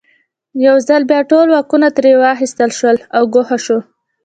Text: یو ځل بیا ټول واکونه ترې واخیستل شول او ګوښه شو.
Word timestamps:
یو 0.65 0.75
ځل 0.87 1.01
بیا 1.09 1.21
ټول 1.31 1.47
واکونه 1.49 1.87
ترې 1.97 2.11
واخیستل 2.21 2.69
شول 2.79 2.97
او 3.15 3.23
ګوښه 3.33 3.57
شو. 3.65 3.77